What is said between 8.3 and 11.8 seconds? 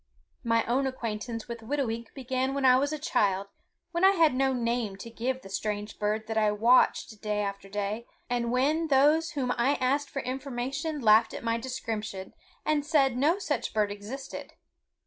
when those whom I asked for information laughed at my